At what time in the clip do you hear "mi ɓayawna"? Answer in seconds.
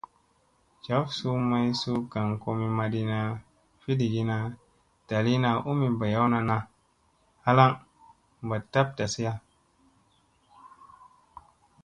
5.79-6.39